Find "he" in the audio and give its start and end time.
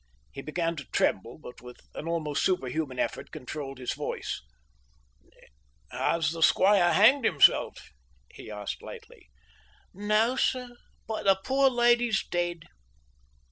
0.31-0.41, 8.33-8.49